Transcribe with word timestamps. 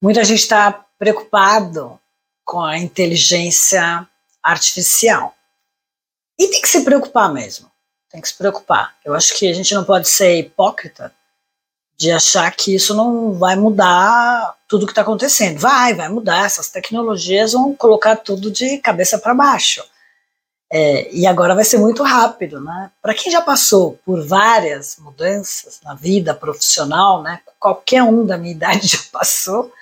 muita 0.00 0.24
gente 0.24 0.40
está 0.40 0.72
preocupado 0.98 1.98
com 2.44 2.62
a 2.62 2.78
inteligência 2.78 4.06
artificial. 4.42 5.34
E 6.38 6.48
tem 6.48 6.62
que 6.62 6.68
se 6.68 6.82
preocupar 6.82 7.32
mesmo. 7.32 7.70
Tem 8.10 8.20
que 8.20 8.28
se 8.28 8.34
preocupar. 8.34 8.94
Eu 9.04 9.14
acho 9.14 9.36
que 9.36 9.48
a 9.48 9.52
gente 9.52 9.74
não 9.74 9.84
pode 9.84 10.08
ser 10.08 10.38
hipócrita 10.38 11.12
de 11.96 12.12
achar 12.12 12.50
que 12.52 12.74
isso 12.74 12.94
não 12.94 13.34
vai 13.34 13.56
mudar 13.56 14.56
tudo 14.68 14.86
que 14.86 14.92
está 14.92 15.02
acontecendo. 15.02 15.58
Vai, 15.58 15.94
vai 15.94 16.08
mudar. 16.08 16.46
Essas 16.46 16.70
tecnologias 16.70 17.52
vão 17.52 17.74
colocar 17.74 18.16
tudo 18.16 18.50
de 18.50 18.78
cabeça 18.78 19.18
para 19.18 19.34
baixo. 19.34 19.84
É, 20.70 21.12
e 21.12 21.26
agora 21.26 21.54
vai 21.54 21.64
ser 21.64 21.78
muito 21.78 22.02
rápido, 22.02 22.60
né? 22.60 22.90
Para 23.00 23.14
quem 23.14 23.32
já 23.32 23.40
passou 23.40 23.98
por 24.04 24.24
várias 24.26 24.96
mudanças 24.98 25.80
na 25.82 25.94
vida 25.94 26.34
profissional, 26.34 27.22
né? 27.22 27.40
Qualquer 27.58 28.02
um 28.02 28.24
da 28.24 28.38
minha 28.38 28.52
idade 28.54 28.86
já 28.86 28.98
passou. 29.10 29.72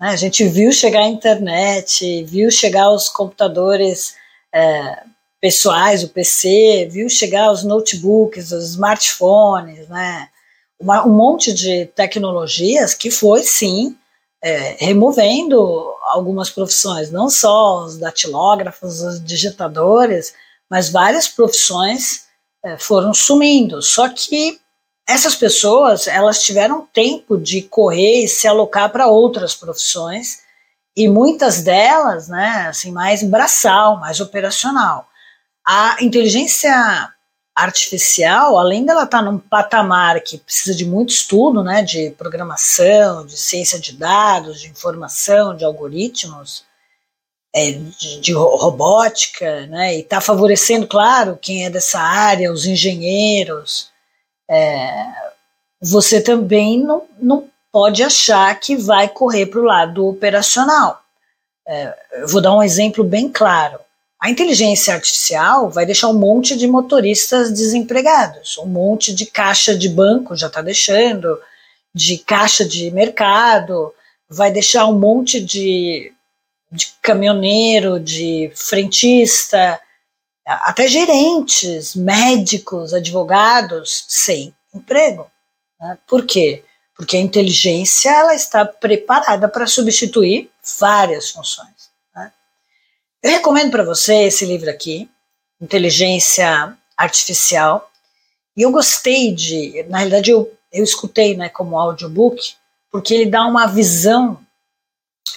Né? 0.00 0.08
A 0.08 0.16
gente 0.16 0.48
viu 0.48 0.72
chegar 0.72 1.02
a 1.02 1.08
internet, 1.08 2.24
viu 2.24 2.50
chegar 2.50 2.90
os 2.90 3.08
computadores 3.08 4.14
é, 4.52 5.02
pessoais, 5.40 6.02
o 6.02 6.08
PC, 6.08 6.88
viu 6.90 7.08
chegar 7.08 7.52
os 7.52 7.62
notebooks, 7.62 8.50
os 8.52 8.70
smartphones, 8.70 9.88
né? 9.88 10.28
Uma, 10.80 11.06
um 11.06 11.10
monte 11.10 11.52
de 11.52 11.86
tecnologias 11.86 12.94
que 12.94 13.10
foi 13.10 13.42
sim 13.42 13.96
é, 14.42 14.76
removendo 14.78 15.58
algumas 16.04 16.48
profissões, 16.48 17.10
não 17.10 17.28
só 17.28 17.84
os 17.84 17.98
datilógrafos, 17.98 19.02
os 19.02 19.22
digitadores, 19.22 20.32
mas 20.70 20.88
várias 20.88 21.28
profissões 21.28 22.24
é, 22.64 22.78
foram 22.78 23.12
sumindo. 23.12 23.82
Só 23.82 24.08
que 24.08 24.58
essas 25.10 25.34
pessoas 25.34 26.06
elas 26.06 26.42
tiveram 26.42 26.86
tempo 26.92 27.36
de 27.36 27.62
correr 27.62 28.24
e 28.24 28.28
se 28.28 28.46
alocar 28.46 28.90
para 28.90 29.08
outras 29.08 29.54
profissões 29.54 30.40
e 30.96 31.08
muitas 31.08 31.62
delas, 31.62 32.28
né, 32.28 32.66
assim, 32.68 32.92
mais 32.92 33.22
braçal, 33.22 33.98
mais 33.98 34.20
operacional. 34.20 35.08
A 35.66 35.96
inteligência 36.00 36.72
artificial, 37.54 38.56
além 38.56 38.84
dela 38.84 39.04
estar 39.04 39.18
tá 39.18 39.24
num 39.24 39.38
patamar 39.38 40.20
que 40.20 40.38
precisa 40.38 40.74
de 40.74 40.84
muito 40.84 41.10
estudo, 41.10 41.62
né, 41.62 41.82
de 41.82 42.10
programação, 42.12 43.26
de 43.26 43.36
ciência 43.36 43.78
de 43.78 43.92
dados, 43.92 44.60
de 44.60 44.68
informação, 44.68 45.56
de 45.56 45.64
algoritmos, 45.64 46.64
é, 47.54 47.72
de, 47.72 48.20
de, 48.20 48.32
robótica, 48.32 49.66
né, 49.66 49.96
e 49.96 50.00
está 50.00 50.20
favorecendo, 50.20 50.86
claro, 50.86 51.38
quem 51.40 51.66
é 51.66 51.70
dessa 51.70 52.00
área, 52.00 52.52
os 52.52 52.64
engenheiros, 52.64 53.89
é, 54.50 55.06
você 55.80 56.20
também 56.20 56.82
não, 56.82 57.04
não 57.22 57.48
pode 57.70 58.02
achar 58.02 58.58
que 58.58 58.76
vai 58.76 59.08
correr 59.08 59.46
para 59.46 59.60
o 59.60 59.64
lado 59.64 60.08
operacional. 60.08 61.00
É, 61.66 61.94
eu 62.14 62.28
vou 62.28 62.42
dar 62.42 62.56
um 62.56 62.62
exemplo 62.62 63.04
bem 63.04 63.28
claro. 63.28 63.78
A 64.20 64.28
inteligência 64.28 64.92
artificial 64.92 65.70
vai 65.70 65.86
deixar 65.86 66.08
um 66.08 66.18
monte 66.18 66.56
de 66.56 66.66
motoristas 66.66 67.50
desempregados, 67.52 68.58
um 68.58 68.66
monte 68.66 69.14
de 69.14 69.24
caixa 69.24 69.74
de 69.74 69.88
banco 69.88 70.36
já 70.36 70.48
está 70.48 70.60
deixando, 70.60 71.40
de 71.94 72.18
caixa 72.18 72.64
de 72.64 72.90
mercado, 72.90 73.94
vai 74.28 74.50
deixar 74.50 74.86
um 74.86 74.98
monte 74.98 75.40
de, 75.40 76.12
de 76.70 76.88
caminhoneiro, 77.00 77.98
de 77.98 78.50
frentista, 78.54 79.80
até 80.46 80.88
gerentes, 80.88 81.94
médicos, 81.94 82.92
advogados 82.92 84.04
sem 84.08 84.54
emprego. 84.74 85.30
Né? 85.80 85.98
Por 86.06 86.26
quê? 86.26 86.64
Porque 86.96 87.16
a 87.16 87.20
inteligência 87.20 88.10
ela 88.10 88.34
está 88.34 88.64
preparada 88.64 89.48
para 89.48 89.66
substituir 89.66 90.50
várias 90.78 91.30
funções. 91.30 91.90
Eu 93.22 93.32
recomendo 93.32 93.70
para 93.70 93.84
você 93.84 94.24
esse 94.24 94.46
livro 94.46 94.70
aqui, 94.70 95.06
Inteligência 95.60 96.74
Artificial. 96.96 97.90
E 98.56 98.62
eu 98.62 98.70
gostei 98.70 99.34
de, 99.34 99.82
na 99.90 99.98
realidade 99.98 100.30
eu, 100.30 100.50
eu 100.72 100.82
escutei 100.82 101.36
né, 101.36 101.50
como 101.50 101.78
audiobook, 101.78 102.54
porque 102.90 103.12
ele 103.12 103.26
dá 103.26 103.44
uma 103.44 103.66
visão 103.66 104.40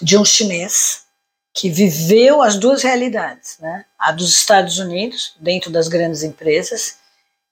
de 0.01 0.17
um 0.17 0.23
chinês 0.23 1.03
que 1.53 1.69
viveu 1.69 2.41
as 2.41 2.57
duas 2.57 2.81
realidades, 2.81 3.57
né? 3.59 3.85
a 3.97 4.11
dos 4.11 4.33
Estados 4.33 4.79
Unidos, 4.79 5.35
dentro 5.39 5.71
das 5.71 5.87
grandes 5.87 6.23
empresas, 6.23 6.97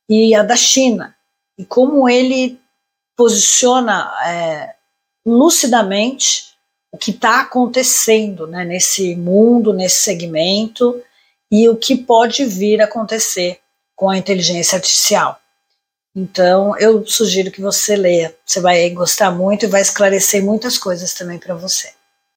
e 0.09 0.33
a 0.33 0.41
da 0.41 0.55
China, 0.55 1.15
e 1.57 1.63
como 1.63 2.09
ele 2.09 2.59
posiciona 3.15 4.11
é, 4.25 4.73
lucidamente 5.25 6.51
o 6.91 6.97
que 6.97 7.11
está 7.11 7.41
acontecendo 7.41 8.47
né, 8.47 8.65
nesse 8.65 9.15
mundo, 9.15 9.71
nesse 9.71 10.01
segmento 10.01 11.01
e 11.49 11.69
o 11.69 11.77
que 11.77 11.95
pode 11.95 12.43
vir 12.45 12.81
a 12.81 12.85
acontecer 12.85 13.59
com 13.95 14.09
a 14.09 14.17
inteligência 14.17 14.75
artificial. 14.75 15.39
Então, 16.15 16.77
eu 16.77 17.05
sugiro 17.07 17.51
que 17.51 17.61
você 17.61 17.95
leia. 17.95 18.35
Você 18.45 18.59
vai 18.59 18.89
gostar 18.89 19.31
muito 19.31 19.65
e 19.65 19.69
vai 19.69 19.81
esclarecer 19.81 20.43
muitas 20.43 20.77
coisas 20.77 21.13
também 21.13 21.39
para 21.39 21.55
você. 21.55 21.93